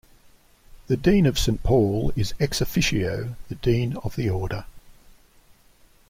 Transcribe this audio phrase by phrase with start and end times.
[0.87, 4.65] The Dean of Saint Paul's is "ex officio" the Dean of the Order.